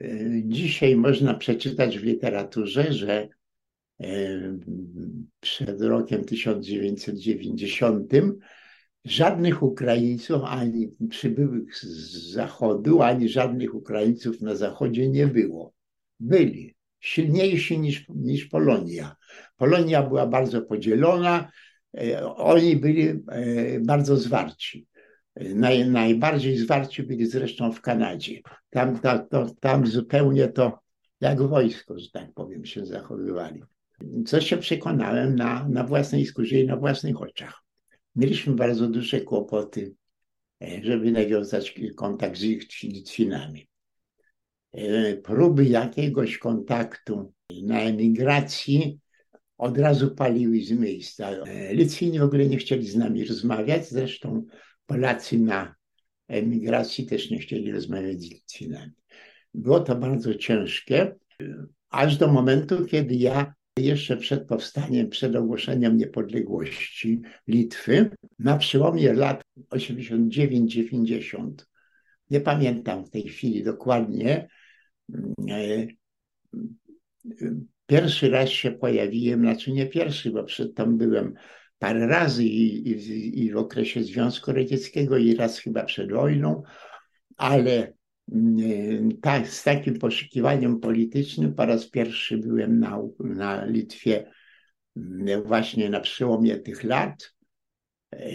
E, 0.00 0.06
dzisiaj 0.44 0.96
można 0.96 1.34
przeczytać 1.34 1.98
w 1.98 2.04
literaturze, 2.04 2.92
że 2.92 3.28
e, 4.00 4.08
przed 5.40 5.82
rokiem 5.82 6.24
1990 6.24 8.12
żadnych 9.04 9.62
Ukraińców, 9.62 10.42
ani 10.44 10.88
przybyłych 11.10 11.76
z 11.76 12.32
Zachodu, 12.32 13.02
ani 13.02 13.28
żadnych 13.28 13.74
Ukraińców 13.74 14.40
na 14.40 14.54
Zachodzie 14.54 15.08
nie 15.08 15.26
było. 15.26 15.74
Byli 16.20 16.74
silniejsi 17.02 17.78
niż, 17.78 18.08
niż 18.08 18.44
Polonia. 18.44 19.16
Polonia 19.56 20.02
była 20.02 20.26
bardzo 20.26 20.62
podzielona, 20.62 21.50
e, 21.98 22.26
oni 22.26 22.76
byli 22.76 23.08
e, 23.08 23.16
bardzo 23.80 24.16
zwarci. 24.16 24.86
Naj, 25.36 25.88
najbardziej 25.88 26.56
zwarci 26.56 27.02
byli 27.02 27.26
zresztą 27.26 27.72
w 27.72 27.80
Kanadzie. 27.80 28.40
Tam, 28.70 28.98
ta, 28.98 29.18
to, 29.18 29.46
tam 29.60 29.86
zupełnie 29.86 30.48
to 30.48 30.80
jak 31.20 31.42
wojsko, 31.42 31.98
że 31.98 32.10
tak 32.10 32.32
powiem, 32.34 32.64
się 32.64 32.86
zachowywali. 32.86 33.62
Co 34.26 34.40
się 34.40 34.56
przekonałem 34.56 35.36
na, 35.36 35.68
na 35.68 35.84
własnej 35.84 36.26
skórze 36.26 36.56
i 36.56 36.66
na 36.66 36.76
własnych 36.76 37.22
oczach. 37.22 37.62
Mieliśmy 38.16 38.54
bardzo 38.54 38.88
duże 38.88 39.20
kłopoty, 39.20 39.94
e, 40.62 40.84
żeby 40.84 41.12
nawiązać 41.12 41.74
kontakt 41.96 42.38
z 42.38 42.42
ich 42.42 42.82
Litwinami. 42.82 43.71
E, 44.72 45.16
próby 45.16 45.64
jakiegoś 45.64 46.38
kontaktu 46.38 47.32
na 47.62 47.80
emigracji 47.80 48.98
od 49.58 49.78
razu 49.78 50.14
paliły 50.14 50.60
z 50.60 50.70
miejsca. 50.70 51.30
E, 51.30 51.74
Litwini 51.74 52.18
w 52.18 52.22
ogóle 52.22 52.46
nie 52.46 52.56
chcieli 52.56 52.88
z 52.88 52.96
nami 52.96 53.24
rozmawiać, 53.24 53.88
zresztą 53.88 54.44
Polacy 54.86 55.38
na 55.38 55.74
emigracji 56.28 57.06
też 57.06 57.30
nie 57.30 57.38
chcieli 57.38 57.72
rozmawiać 57.72 58.20
z 58.20 58.30
Litwinami. 58.30 58.92
Było 59.54 59.80
to 59.80 59.94
bardzo 59.94 60.34
ciężkie, 60.34 61.14
aż 61.90 62.16
do 62.16 62.28
momentu, 62.28 62.86
kiedy 62.86 63.14
ja 63.14 63.54
jeszcze 63.78 64.16
przed 64.16 64.46
powstaniem, 64.46 65.08
przed 65.08 65.36
ogłoszeniem 65.36 65.96
niepodległości 65.96 67.20
Litwy, 67.48 68.10
na 68.38 68.58
przełomie 68.58 69.12
lat 69.12 69.42
89-90, 69.70 71.52
nie 72.30 72.40
pamiętam 72.40 73.04
w 73.04 73.10
tej 73.10 73.22
chwili 73.22 73.64
dokładnie, 73.64 74.48
pierwszy 77.86 78.30
raz 78.30 78.48
się 78.48 78.70
pojawiłem, 78.70 79.40
znaczy 79.40 79.72
nie 79.72 79.86
pierwszy, 79.86 80.30
bo 80.30 80.44
przedtem 80.44 80.98
byłem 80.98 81.34
parę 81.78 82.06
razy 82.06 82.44
i, 82.44 82.88
i, 82.88 83.44
i 83.44 83.52
w 83.52 83.56
okresie 83.56 84.04
Związku 84.04 84.52
Radzieckiego 84.52 85.18
i 85.18 85.34
raz 85.34 85.58
chyba 85.58 85.84
przed 85.84 86.12
wojną, 86.12 86.62
ale 87.36 87.92
mm, 88.32 89.20
tak, 89.20 89.48
z 89.48 89.62
takim 89.62 89.98
poszukiwaniem 89.98 90.80
politycznym 90.80 91.54
po 91.54 91.66
raz 91.66 91.90
pierwszy 91.90 92.38
byłem 92.38 92.80
na, 92.80 92.98
na 93.20 93.64
Litwie 93.64 94.30
mm, 94.96 95.42
właśnie 95.42 95.90
na 95.90 96.00
przełomie 96.00 96.56
tych 96.56 96.84
lat, 96.84 97.34
e, 98.14 98.28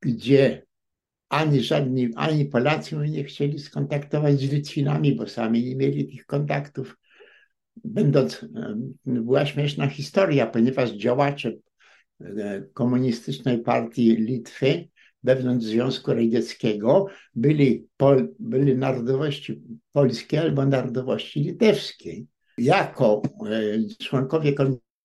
gdzie 0.00 0.62
ani 1.28 1.60
żadni, 1.60 2.10
ani 2.16 2.44
Polacy 2.44 2.96
nie 2.96 3.24
chcieli 3.24 3.58
skontaktować 3.58 4.40
z 4.40 4.52
Litwinami, 4.52 5.14
bo 5.14 5.26
sami 5.26 5.64
nie 5.64 5.76
mieli 5.76 6.06
tych 6.06 6.26
kontaktów. 6.26 6.96
będąc, 7.84 8.46
była 9.06 9.46
śmieszna 9.46 9.88
historia, 9.88 10.46
ponieważ 10.46 10.90
działacze 10.90 11.52
komunistycznej 12.72 13.58
partii 13.58 14.16
Litwy 14.16 14.88
wewnątrz 15.22 15.66
Związku 15.66 16.14
Radzieckiego 16.14 17.06
byli, 17.34 17.86
pol, 17.96 18.34
byli 18.38 18.76
narodowości 18.76 19.62
polskiej 19.92 20.38
albo 20.38 20.66
narodowości 20.66 21.40
litewskiej. 21.40 22.26
Jako 22.58 23.22
członkowie 23.98 24.52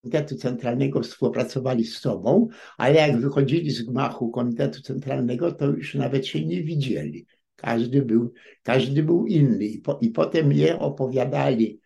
Komitetu 0.02 0.36
Centralnego 0.36 1.00
współpracowali 1.00 1.84
z 1.84 1.98
sobą, 1.98 2.48
ale 2.78 2.94
jak 2.94 3.20
wychodzili 3.20 3.70
z 3.70 3.82
gmachu 3.82 4.30
Komitetu 4.30 4.82
Centralnego, 4.82 5.52
to 5.52 5.66
już 5.66 5.94
nawet 5.94 6.26
się 6.26 6.46
nie 6.46 6.62
widzieli. 6.62 7.26
Każdy 7.56 8.02
był, 8.02 8.32
każdy 8.62 9.02
był 9.02 9.26
inny. 9.26 9.64
I, 9.64 9.78
po, 9.78 9.98
i 10.02 10.10
potem 10.10 10.52
je 10.52 10.78
opowiadali 10.78 11.80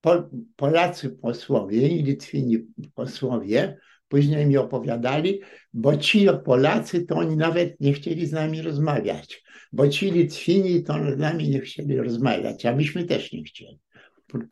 po, 0.00 0.28
Polacy 0.56 1.10
posłowie 1.10 1.88
i 1.88 2.02
Litwini 2.02 2.58
posłowie, 2.94 3.78
później 4.08 4.46
mi 4.46 4.56
opowiadali, 4.56 5.40
bo 5.72 5.96
ci 5.96 6.26
Polacy 6.44 7.06
to 7.06 7.16
oni 7.16 7.36
nawet 7.36 7.80
nie 7.80 7.92
chcieli 7.92 8.26
z 8.26 8.32
nami 8.32 8.62
rozmawiać, 8.62 9.42
bo 9.72 9.88
ci 9.88 10.10
Litwini 10.10 10.82
to 10.82 10.94
z 11.14 11.18
nami 11.18 11.48
nie 11.48 11.60
chcieli 11.60 11.96
rozmawiać, 11.96 12.66
a 12.66 12.76
myśmy 12.76 13.04
też 13.04 13.32
nie 13.32 13.42
chcieli 13.44 13.80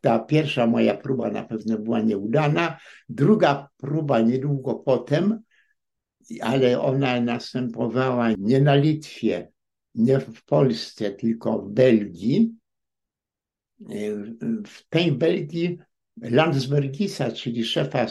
ta 0.01 0.19
pierwsza 0.19 0.67
moja 0.67 0.97
próba 0.97 1.31
na 1.31 1.43
pewno 1.43 1.77
była 1.77 2.01
nieudana. 2.01 2.79
Druga 3.09 3.69
próba 3.77 4.21
niedługo 4.21 4.75
potem, 4.75 5.41
ale 6.41 6.81
ona 6.81 7.21
następowała 7.21 8.31
nie 8.37 8.61
na 8.61 8.75
Litwie, 8.75 9.51
nie 9.95 10.19
w 10.19 10.45
Polsce, 10.45 11.11
tylko 11.11 11.61
w 11.61 11.69
Belgii. 11.69 12.55
W 14.65 14.89
tej 14.89 15.11
Belgii 15.11 15.77
Landsbergisa, 16.21 17.31
czyli 17.31 17.65
szefa 17.65 18.07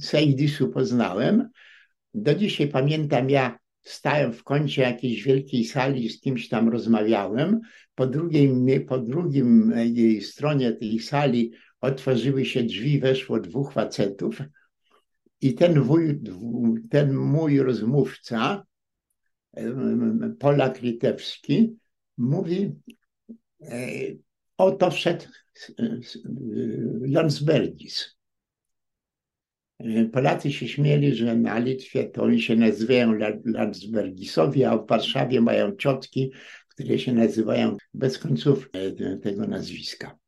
Saidisu 0.00 0.68
poznałem. 0.68 1.48
Do 2.14 2.34
dzisiaj 2.34 2.68
pamiętam, 2.68 3.30
ja 3.30 3.58
stałem 3.86 4.32
w 4.32 4.44
kącie 4.44 4.82
jakiejś 4.82 5.22
wielkiej 5.22 5.64
sali, 5.64 6.08
z 6.08 6.20
kimś 6.20 6.48
tam 6.48 6.68
rozmawiałem. 6.68 7.60
Po, 7.94 8.06
drugim, 8.06 8.66
po 8.88 8.98
drugim 8.98 9.72
jej 9.76 10.22
stronie 10.22 10.72
tej 10.72 11.00
sali 11.00 11.52
otworzyły 11.80 12.44
się 12.44 12.62
drzwi, 12.62 13.00
weszło 13.00 13.40
dwóch 13.40 13.72
facetów 13.72 14.38
i 15.40 15.54
ten, 15.54 15.82
wuj, 15.82 16.20
ten 16.90 17.14
mój 17.14 17.58
rozmówca, 17.58 18.66
Polak 20.38 20.82
Litewski, 20.82 21.76
mówi, 22.16 22.72
e, 23.62 23.86
oto 24.56 24.90
wszedł 24.90 25.24
Landsbergis. 27.00 28.15
Polacy 30.12 30.52
się 30.52 30.68
śmieli, 30.68 31.14
że 31.14 31.36
na 31.36 31.58
Litwie 31.58 32.04
to 32.04 32.22
oni 32.22 32.42
się 32.42 32.56
nazywają 32.56 33.12
Landsbergisowie, 33.44 34.70
a 34.70 34.78
w 34.78 34.86
Warszawie 34.86 35.40
mają 35.40 35.76
ciotki, 35.76 36.32
które 36.68 36.98
się 36.98 37.12
nazywają 37.12 37.76
bez 37.94 38.18
końców 38.18 38.70
e, 38.72 39.16
tego 39.16 39.46
nazwiska. 39.46 40.18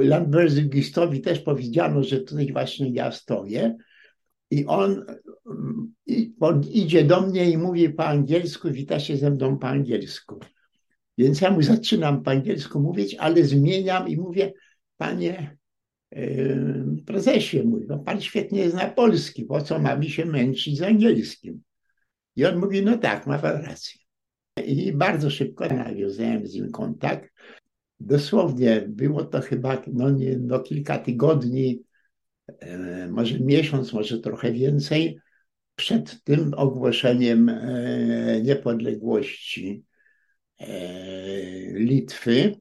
Landsbergisowi 0.00 1.20
też 1.20 1.40
powiedziano, 1.40 2.02
że 2.02 2.20
tutaj 2.20 2.52
właśnie 2.52 2.90
ja 2.90 3.12
stoję 3.12 3.76
i 4.50 4.66
on, 4.66 5.04
on 6.40 6.62
idzie 6.62 7.04
do 7.04 7.20
mnie 7.20 7.50
i 7.50 7.58
mówi 7.58 7.90
po 7.90 8.04
angielsku, 8.04 8.70
wita 8.70 9.00
się 9.00 9.16
ze 9.16 9.30
mną 9.30 9.58
po 9.58 9.68
angielsku. 9.68 10.40
Więc 11.18 11.40
ja 11.40 11.50
mu 11.50 11.62
zaczynam 11.62 12.22
po 12.22 12.30
angielsku 12.30 12.80
mówić, 12.80 13.14
ale 13.14 13.44
zmieniam 13.44 14.08
i 14.08 14.16
mówię, 14.16 14.52
panie 14.96 15.57
prezesie 17.06 17.62
mój, 17.62 17.86
no 17.88 17.98
pan 17.98 18.20
świetnie 18.20 18.70
zna 18.70 18.88
polski, 18.90 19.44
po 19.44 19.62
co 19.62 19.78
mamy 19.78 20.10
się 20.10 20.24
męczyć 20.24 20.78
z 20.78 20.82
angielskim? 20.82 21.62
I 22.36 22.44
on 22.44 22.58
mówi, 22.58 22.82
no 22.82 22.98
tak, 22.98 23.26
ma 23.26 23.38
pan 23.38 23.62
rację. 23.62 24.00
I 24.66 24.92
bardzo 24.92 25.30
szybko 25.30 25.66
nawiązałem 25.66 26.46
z 26.46 26.54
nim 26.54 26.70
kontakt. 26.70 27.32
Dosłownie 28.00 28.84
było 28.88 29.24
to 29.24 29.40
chyba 29.40 29.82
no, 29.86 30.10
nie, 30.10 30.38
no 30.38 30.60
kilka 30.60 30.98
tygodni, 30.98 31.82
e, 32.46 33.08
może 33.08 33.40
miesiąc, 33.40 33.92
może 33.92 34.18
trochę 34.18 34.52
więcej, 34.52 35.20
przed 35.76 36.24
tym 36.24 36.54
ogłoszeniem 36.56 37.48
e, 37.48 38.42
niepodległości 38.42 39.84
Litwy. 41.74 42.60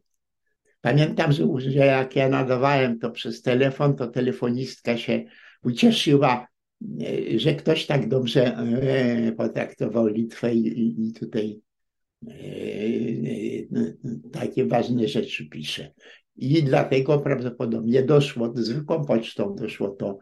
Pamiętam, 0.82 1.32
że, 1.32 1.46
jak 1.86 2.16
ja 2.16 2.30
nadawałem 2.30 3.00
to 3.00 3.12
przez 3.12 3.42
telefon, 3.42 3.96
to 3.96 4.08
telefonistka 4.08 4.98
się 4.98 5.24
ucieszyła, 5.64 6.48
e, 7.02 7.40
że 7.40 7.56
ktoś 7.56 7.86
tak 7.86 8.08
dobrze 8.08 8.58
e, 8.58 9.32
potraktował 9.32 10.08
Litwę 10.08 10.54
i, 10.54 11.08
i 11.08 11.14
tutaj 11.14 11.62
e, 12.28 12.32
takie 14.32 14.66
ważne 14.66 15.08
rzeczy 15.08 15.50
pisze. 15.50 15.92
I 16.36 16.64
dlatego 16.64 17.20
prawdopodobnie 17.20 18.04
doszło, 18.04 18.54
zwykłą 18.56 19.06
pocztą 19.06 19.56
doszło 19.56 19.90
to 19.90 20.18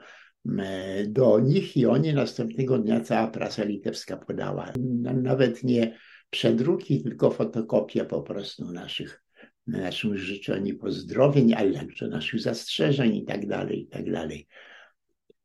do 1.08 1.40
nich 1.40 1.78
i 1.78 1.86
oni 1.86 2.14
następnego 2.14 2.78
dnia 2.80 3.00
cała 3.00 3.28
prasa 3.28 3.64
litewska 3.64 4.18
podała. 4.18 4.74
Nawet 5.22 5.64
nie 5.64 5.98
przedruki, 6.30 7.04
tylko 7.04 7.32
fotokopie 7.32 8.06
po 8.06 8.22
prostu 8.22 8.72
naszych 8.72 9.25
naszych 9.68 10.18
życzeń 10.18 10.68
i 10.68 10.74
pozdrowień, 10.74 11.54
ale 11.54 11.74
także 11.74 12.08
naszych 12.08 12.42
zastrzeżeń 12.42 13.16
i 13.16 13.26
tak 13.26 13.48
dalej, 13.48 13.82
i 13.82 13.88
tak 13.88 14.12
dalej. 14.12 14.48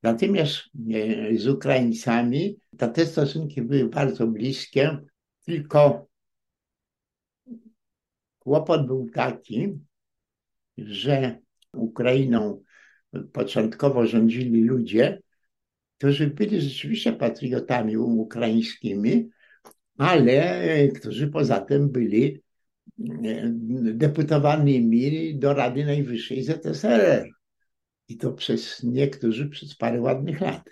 Natomiast 0.02 0.62
e, 0.94 1.36
z 1.36 1.48
Ukraińcami 1.48 2.56
te 2.94 3.06
stosunki 3.06 3.62
były 3.62 3.88
bardzo 3.88 4.26
bliskie, 4.26 4.98
tylko 5.44 6.08
kłopot 8.38 8.86
był 8.86 9.10
taki, 9.10 9.78
że 10.78 11.38
Ukrainą 11.72 12.62
początkowo 13.32 14.06
rządzili 14.06 14.64
ludzie, 14.64 15.22
którzy 15.98 16.26
byli 16.26 16.60
rzeczywiście 16.60 17.12
patriotami 17.12 17.96
ukraińskimi, 17.96 19.28
ale 19.98 20.88
którzy 20.88 21.28
poza 21.28 21.60
tym 21.60 21.90
byli 21.90 22.42
deputowanymi 23.94 25.38
do 25.38 25.54
Rady 25.54 25.84
Najwyższej 25.84 26.42
ZSRR. 26.42 27.28
I 28.08 28.16
to 28.16 28.32
przez 28.32 28.82
niektórzy 28.82 29.48
przez 29.48 29.76
parę 29.76 30.00
ładnych 30.00 30.40
lat. 30.40 30.70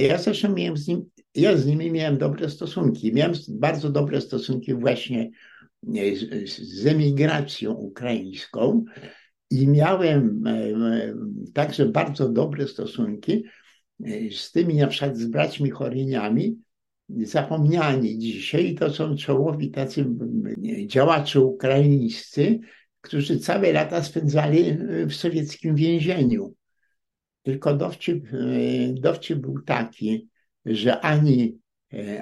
Ja 0.00 0.18
zresztą 0.18 0.54
miałem 0.54 0.76
z 0.76 0.88
nim, 0.88 1.10
ja 1.34 1.56
z 1.56 1.66
nimi 1.66 1.90
miałem 1.90 2.18
dobre 2.18 2.50
stosunki. 2.50 3.12
Miałem 3.14 3.34
bardzo 3.48 3.90
dobre 3.90 4.20
stosunki 4.20 4.74
właśnie 4.74 5.30
z, 5.82 6.58
z 6.60 6.86
emigracją 6.86 7.72
ukraińską 7.72 8.84
i 9.50 9.68
miałem 9.68 10.44
także 11.54 11.86
bardzo 11.86 12.28
dobre 12.28 12.68
stosunki 12.68 13.44
z 14.36 14.52
tymi 14.52 14.74
na 14.74 14.86
przykład 14.86 15.16
z 15.16 15.26
braćmi 15.26 15.70
Choryniami, 15.70 16.58
zapomniani 17.16 18.18
dzisiaj, 18.18 18.74
to 18.74 18.90
są 18.90 19.16
czołowi 19.16 19.70
tacy 19.70 20.06
działacze 20.86 21.40
ukraińscy, 21.40 22.58
którzy 23.00 23.38
całe 23.38 23.72
lata 23.72 24.02
spędzali 24.02 24.64
w 25.06 25.14
sowieckim 25.14 25.74
więzieniu. 25.74 26.54
Tylko 27.42 27.76
dowcip, 27.76 28.24
dowcip 28.92 29.38
był 29.38 29.62
taki, 29.62 30.28
że 30.64 31.00
ani, 31.00 31.58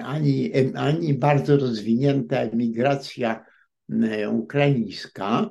ani, 0.03 0.51
ani 0.75 1.13
bardzo 1.13 1.57
rozwinięta 1.57 2.37
emigracja 2.37 3.45
ukraińska, 4.31 5.49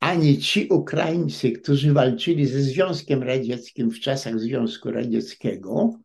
ani 0.00 0.38
ci 0.38 0.68
Ukraińcy, 0.70 1.52
którzy 1.52 1.92
walczyli 1.92 2.46
ze 2.46 2.60
Związkiem 2.60 3.22
Radzieckim 3.22 3.90
w 3.90 4.00
czasach 4.00 4.40
Związku 4.40 4.90
Radzieckiego, 4.90 5.98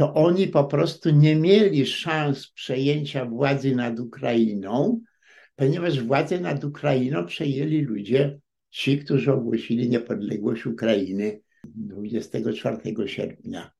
to 0.00 0.14
oni 0.14 0.48
po 0.48 0.64
prostu 0.64 1.10
nie 1.10 1.36
mieli 1.36 1.86
szans 1.86 2.48
przejęcia 2.48 3.24
władzy 3.24 3.76
nad 3.76 4.00
Ukrainą, 4.00 5.00
ponieważ 5.56 6.02
władzę 6.02 6.40
nad 6.40 6.64
Ukrainą 6.64 7.26
przejęli 7.26 7.80
ludzie, 7.80 8.38
ci, 8.70 8.98
którzy 8.98 9.32
ogłosili 9.32 9.88
niepodległość 9.88 10.66
Ukrainy 10.66 11.40
24 11.64 13.08
sierpnia. 13.08 13.70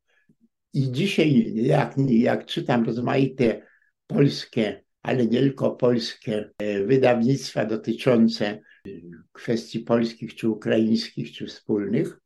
I 0.73 0.93
dzisiaj, 0.93 1.55
jak, 1.55 1.95
jak 2.09 2.47
czytam 2.47 2.85
rozmaite 2.85 3.63
polskie, 4.07 4.85
ale 5.03 5.27
nie 5.27 5.41
tylko 5.41 5.71
polskie 5.71 6.51
e, 6.59 6.85
wydawnictwa 6.85 7.65
dotyczące 7.65 8.61
kwestii 9.33 9.81
polskich, 9.81 10.35
czy 10.35 10.49
ukraińskich, 10.49 11.33
czy 11.33 11.47
wspólnych, 11.47 12.20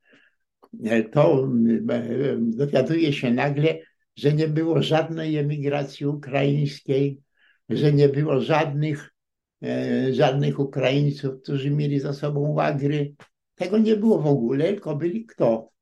to 1.12 1.48
e, 1.90 2.37
dowiaduje 2.40 3.12
się 3.12 3.30
nagle, 3.30 3.78
że 4.16 4.32
nie 4.32 4.48
było 4.48 4.82
żadnej 4.82 5.37
emigracji 5.37 6.06
ukraińskiej, 6.06 7.20
że 7.68 7.92
nie 7.92 8.08
było 8.08 8.40
żadnych, 8.40 9.14
e, 9.62 10.14
żadnych 10.14 10.58
Ukraińców, 10.58 11.42
którzy 11.42 11.70
mieli 11.70 12.00
za 12.00 12.12
sobą 12.12 12.40
łagry. 12.40 13.14
Tego 13.54 13.78
nie 13.78 13.96
było 13.96 14.18
w 14.18 14.26
ogóle, 14.26 14.64
tylko 14.64 14.96
byli 14.96 15.26
kto? 15.26 15.74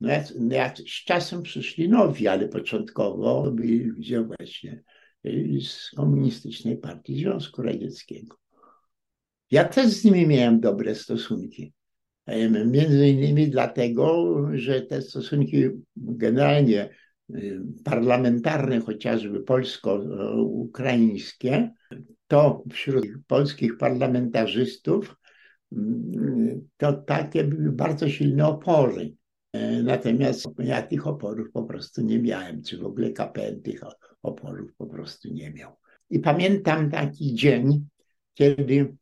No 0.00 0.08
no 0.40 0.56
z 0.76 1.04
czasem 1.04 1.42
przyszli 1.42 1.88
nowi, 1.88 2.28
ale 2.28 2.48
początkowo 2.48 3.50
byli 3.50 3.78
ludzie 3.78 4.22
właśnie 4.22 4.82
y, 5.26 5.58
z 5.62 5.90
komunistycznej 5.96 6.76
partii 6.76 7.18
Związku 7.18 7.62
Radzieckiego. 7.62 8.36
Ja 9.50 9.64
też 9.64 9.86
z 9.86 10.04
nimi 10.04 10.26
miałem 10.26 10.60
dobre 10.60 10.94
stosunki. 10.94 11.72
Między 12.66 13.08
innymi 13.08 13.48
dlatego, 13.48 14.36
że 14.52 14.82
te 14.82 15.02
stosunki 15.02 15.64
generalnie 15.96 16.90
y, 17.30 17.60
parlamentarne, 17.84 18.80
chociażby 18.80 19.40
polsko-ukraińskie, 19.40 21.70
to 22.26 22.64
wśród 22.72 23.06
polskich 23.26 23.76
parlamentarzystów 23.76 25.16
mm, 25.72 26.68
to 26.76 26.92
takie 26.92 27.44
były 27.44 27.72
bardzo 27.72 28.08
silne 28.08 28.46
opory. 28.46 29.14
E, 29.52 29.82
natomiast 29.82 30.48
ja 30.58 30.82
tych 30.82 31.06
oporów 31.06 31.52
po 31.52 31.62
prostu 31.62 32.02
nie 32.02 32.18
miałem, 32.18 32.62
czy 32.62 32.78
w 32.78 32.84
ogóle 32.84 33.10
KPN 33.10 33.62
tych 33.62 33.80
oporów 34.22 34.70
po 34.76 34.86
prostu 34.86 35.32
nie 35.32 35.50
miał. 35.50 35.72
I 36.10 36.18
pamiętam 36.18 36.90
taki 36.90 37.34
dzień, 37.34 37.86
kiedy 38.34 38.96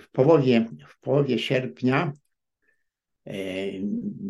w 0.00 0.10
połowie, 0.12 0.66
w 0.88 1.00
połowie 1.00 1.38
sierpnia 1.38 2.12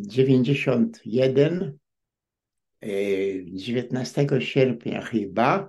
91, 0.06 1.78
e, 2.82 2.88
19 3.44 4.26
sierpnia 4.40 5.02
chyba, 5.02 5.68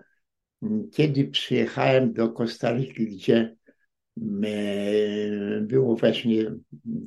kiedy 0.92 1.28
przyjechałem 1.28 2.14
do 2.14 2.30
Kostaryki, 2.30 3.08
gdzie 3.08 3.56
było 5.62 5.96
właśnie 5.96 6.56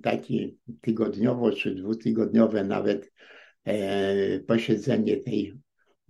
takie 0.02 0.50
tygodniowo 0.80 1.52
czy 1.52 1.74
dwutygodniowe 1.74 2.64
nawet 2.64 3.12
e, 3.64 4.40
posiedzenie 4.40 5.16
tej 5.16 5.54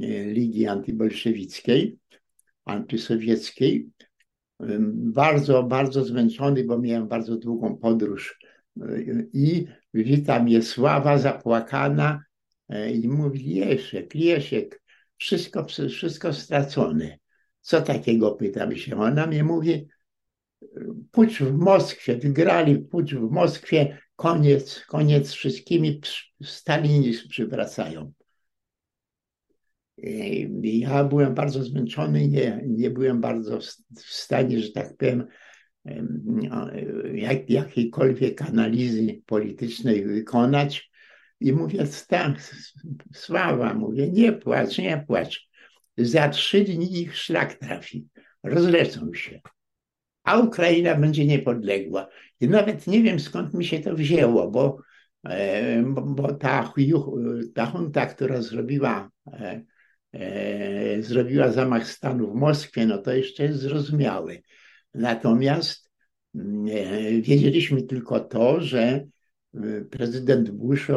e, 0.01 0.25
Ligi 0.25 0.67
Antybolszewickiej, 0.67 1.99
antysowieckiej. 2.65 3.89
Bardzo, 4.93 5.63
bardzo 5.63 6.05
zmęczony, 6.05 6.65
bo 6.65 6.79
miałem 6.79 7.09
bardzo 7.09 7.37
długą 7.37 7.77
podróż 7.77 8.39
e, 8.81 8.85
i 9.33 9.67
wita 9.95 10.43
mnie 10.43 10.63
Sława 10.63 11.19
zapłakana 11.19 12.25
i 12.93 13.09
mówi 13.09 13.55
Jeszek, 13.55 14.15
Jeszek, 14.15 14.83
wszystko, 15.17 15.67
wszystko 15.89 16.33
stracone. 16.33 17.19
Co 17.61 17.81
takiego, 17.81 18.31
pytam 18.31 18.77
się. 18.77 19.01
Ona 19.01 19.27
mnie 19.27 19.45
mówi, 19.45 19.89
pucz 21.11 21.39
w 21.39 21.53
Moskwie, 21.53 22.17
wygrali 22.17 22.79
pucz 22.79 23.15
w 23.15 23.31
Moskwie, 23.31 23.99
koniec, 24.17 24.85
koniec 24.89 25.33
wszystkimi, 25.33 26.01
Stalinizm 26.43 27.29
przywracają. 27.29 28.13
Ja 30.63 31.05
byłem 31.05 31.35
bardzo 31.35 31.65
zmęczony, 31.65 32.29
nie, 32.29 32.65
nie 32.67 32.91
byłem 32.91 33.21
bardzo 33.21 33.59
w 33.97 34.01
stanie, 34.01 34.61
że 34.61 34.73
tak 34.73 34.97
powiem, 34.97 35.27
jak, 37.15 37.51
jakiejkolwiek 37.51 38.43
analizy 38.43 39.21
politycznej 39.27 40.05
wykonać. 40.05 40.91
I 41.41 41.53
mówię, 41.53 41.85
tak, 42.09 42.55
Sława, 43.15 43.75
mówię, 43.75 44.11
nie 44.11 44.33
płacz, 44.33 44.79
nie 44.79 45.05
płacz. 45.07 45.49
Za 45.97 46.29
trzy 46.29 46.65
dni 46.65 47.01
ich 47.03 47.17
szlak 47.17 47.55
trafi, 47.55 48.07
rozlecą 48.43 49.15
się 49.15 49.41
a 50.25 50.39
Ukraina 50.39 50.95
będzie 50.95 51.27
niepodległa. 51.27 52.09
I 52.41 52.49
nawet 52.49 52.87
nie 52.87 53.03
wiem 53.03 53.21
skąd 53.21 53.55
mi 53.55 53.65
się 53.65 53.81
to 53.81 53.95
wzięło, 53.95 54.51
bo, 54.51 54.79
bo, 55.85 56.33
ta, 56.35 56.73
ta 57.55 57.73
junta, 57.75 58.07
która 58.07 58.43
zrobiła, 58.43 59.11
e, 59.27 59.63
zrobiła 61.01 61.53
zamach 61.53 61.89
stanu 61.89 62.31
w 62.31 62.35
Moskwie, 62.35 62.87
no 62.87 62.99
to 62.99 63.13
jeszcze 63.13 63.45
jest 63.45 63.59
zrozumiałe. 63.59 64.37
Natomiast 64.95 65.91
wiedzieliśmy 67.21 67.83
tylko 67.83 68.21
to, 68.21 68.61
że 68.61 69.07
prezydent 69.91 70.51
Bush 70.51 70.91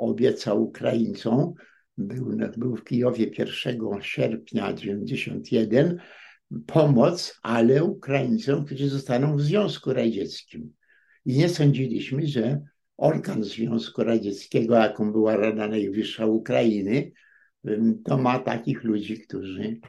obiecał 0.00 0.62
Ukraińcom, 0.62 1.52
był, 1.98 2.36
był 2.56 2.76
w 2.76 2.84
Kijowie 2.84 3.26
1 3.38 3.78
sierpnia 4.00 4.72
1991, 4.72 5.98
pomoc, 6.66 7.38
ale 7.42 7.84
Ukraińcom, 7.84 8.64
którzy 8.64 8.88
zostaną 8.88 9.36
w 9.36 9.42
Związku 9.42 9.92
Radzieckim. 9.92 10.72
I 11.24 11.36
nie 11.36 11.48
sądziliśmy, 11.48 12.26
że 12.26 12.60
organ 12.96 13.44
Związku 13.44 14.04
Radzieckiego, 14.04 14.74
jaką 14.74 15.12
była 15.12 15.36
Rada 15.36 15.68
Najwyższa 15.68 16.26
Ukrainy, 16.26 17.12
to 18.04 18.18
ma 18.18 18.38
takich 18.38 18.84
ludzi, 18.84 19.20
którzy 19.20 19.80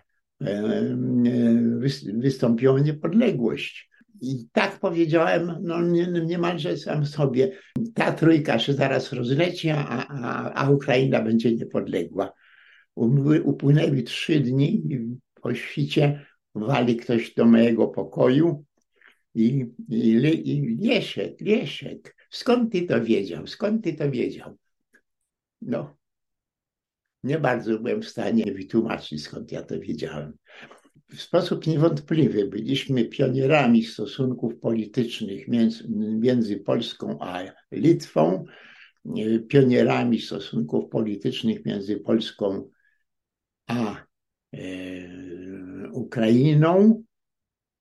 wystąpią 2.13 2.73
o 2.73 2.79
niepodległość. 2.79 3.89
I 4.21 4.47
tak 4.51 4.79
powiedziałem, 4.79 5.51
no 5.61 5.81
niemalże 6.25 6.77
sam 6.77 7.05
sobie, 7.05 7.51
ta 7.93 8.11
trójka 8.11 8.59
się 8.59 8.73
zaraz 8.73 9.13
rozleci, 9.13 9.69
a, 9.69 10.07
a, 10.07 10.53
a 10.53 10.69
Ukraina 10.69 11.21
będzie 11.21 11.55
niepodległa. 11.55 12.33
Upłynęły 13.43 14.03
trzy 14.03 14.39
dni 14.39 14.83
po 15.41 15.53
świcie 15.53 16.25
wali 16.55 16.97
ktoś 16.97 17.33
do 17.33 17.45
mojego 17.45 17.87
pokoju 17.87 18.65
i, 19.35 19.65
i, 19.89 20.11
i 20.45 20.77
Lieszek, 20.81 21.41
Lieszek, 21.41 22.15
skąd 22.29 22.71
ty 22.71 22.81
to 22.81 23.03
wiedział, 23.03 23.47
skąd 23.47 23.83
ty 23.83 23.93
to 23.93 24.11
wiedział? 24.11 24.57
No, 25.61 25.95
nie 27.25 27.39
bardzo 27.39 27.79
byłem 27.79 28.01
w 28.01 28.09
stanie 28.09 28.53
wytłumaczyć, 28.53 29.23
skąd 29.23 29.51
ja 29.51 29.63
to 29.63 29.79
wiedziałem. 29.79 30.33
W 31.09 31.21
sposób 31.21 31.67
niewątpliwy 31.67 32.47
byliśmy 32.47 33.05
pionierami 33.05 33.83
stosunków 33.83 34.59
politycznych 34.59 35.47
między, 35.47 35.87
między 36.19 36.57
Polską 36.57 37.17
a 37.21 37.43
Litwą, 37.71 38.45
pionierami 39.47 40.21
stosunków 40.21 40.89
politycznych 40.89 41.65
między 41.65 41.99
Polską 41.99 42.69
a 43.67 44.05
e, 44.53 44.59
Ukrainą, 45.91 47.03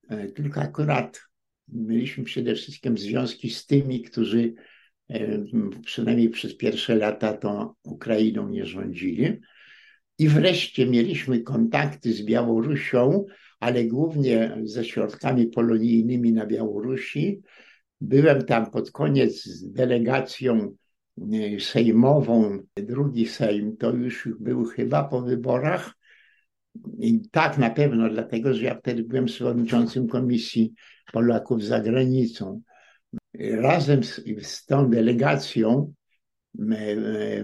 e, 0.09 0.29
tylko 0.29 0.61
akurat 0.61 1.21
mieliśmy 1.69 2.25
przede 2.25 2.55
wszystkim 2.55 2.99
związki 2.99 3.51
z 3.51 3.67
tymi, 3.67 4.03
którzy 4.03 4.55
e, 4.57 4.74
przynajmniej 5.85 6.29
przez 6.29 6.57
pierwsze 6.57 6.95
lata 6.95 7.33
to 7.33 7.77
Ukrainą 7.85 8.49
nie 8.49 8.67
rządzili. 8.67 9.41
I 10.19 10.29
wreszcie 10.29 10.87
mieliśmy 10.87 11.41
kontakty 11.41 12.13
z 12.13 12.23
Białorusią, 12.23 13.25
ale 13.61 13.85
głównie 13.85 14.59
ze 14.63 14.85
środkami 14.85 15.47
polonijnymi 15.47 16.33
na 16.33 16.47
Białorusi. 16.47 17.43
Byłem 18.01 18.45
tam 18.45 18.71
pod 18.71 18.91
koniec 18.91 19.45
z 19.45 19.73
delegacją 19.73 20.77
e, 21.33 21.61
sejmową. 21.61 22.59
Drugi 22.77 23.27
sejm 23.27 23.77
to 23.77 23.91
już 23.91 24.29
był 24.41 24.65
chyba 24.65 25.05
po 25.05 25.23
wyborach 25.23 25.95
i 26.99 27.21
tak 27.31 27.59
na 27.59 27.71
pewno, 27.71 28.09
dlatego 28.09 28.55
że 28.55 28.65
ja 28.65 28.75
wtedy 28.75 29.05
byłem 29.05 29.25
przewodniczącym 29.25 30.09
Komisji 30.09 30.73
Polaków 31.13 31.65
za 31.65 31.81
granicą. 31.81 32.63
Razem 33.41 34.05
z, 34.05 34.21
z 34.43 34.67
tą 34.67 34.91
delegacją 34.91 35.93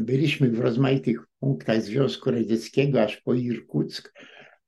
byliśmy 0.00 0.50
w 0.50 0.60
rozmaitych 0.60 1.18
punktach 1.40 1.82
Związku 1.82 2.30
Radzieckiego, 2.30 3.02
aż 3.02 3.16
po 3.16 3.34
Irkuck, 3.34 4.12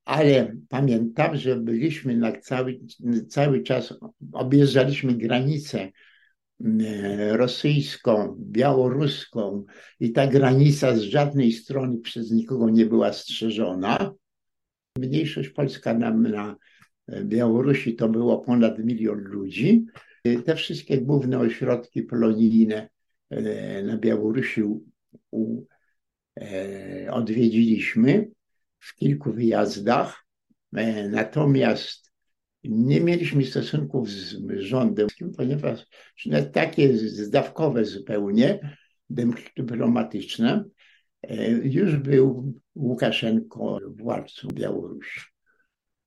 ale 0.05 0.57
pamiętam, 0.69 1.37
że 1.37 1.57
byliśmy 1.57 2.17
na 2.17 2.33
cały, 2.33 2.81
cały 3.29 3.63
czas, 3.63 3.95
objeżdżaliśmy 4.33 5.15
granicę 5.15 5.89
rosyjską, 7.31 8.37
białoruską 8.39 9.65
i 10.01 10.13
ta 10.13 10.27
granica 10.27 10.97
z 10.97 11.01
żadnej 11.01 11.53
strony 11.53 11.99
przez 11.99 12.31
nikogo 12.31 12.71
nie 12.71 12.87
była 12.87 13.13
strzeżona. 13.13 14.15
Mniejszość 14.99 15.49
polska 15.49 15.95
na, 15.95 16.11
na 16.11 16.57
Białorusi 17.25 17.95
to 17.95 18.09
było 18.09 18.39
ponad 18.39 18.79
milion 18.79 19.19
ludzi. 19.19 19.85
Te 20.23 20.57
wszystkie 20.57 21.01
główne 21.01 21.39
ośrodki 21.39 22.03
polonijne 22.03 22.89
e, 23.31 23.83
na 23.83 23.99
Białorusi 23.99 24.63
e, 26.41 27.13
odwiedziliśmy 27.13 28.31
w 28.81 28.95
kilku 28.95 29.33
wyjazdach. 29.33 30.27
E, 30.77 31.09
natomiast 31.09 32.13
nie 32.65 33.01
mieliśmy 33.01 33.45
stosunków 33.45 34.11
z 34.11 34.37
rządem, 34.59 35.09
ponieważ 35.37 35.87
takie 36.53 36.97
zdawkowe 36.97 37.85
zupełnie, 37.85 38.77
dyplomatyczne, 39.57 40.65
już 41.63 41.97
był 41.97 42.55
Łukaszenko 42.75 43.79
władcą 43.97 44.49
Białorusi. 44.49 45.32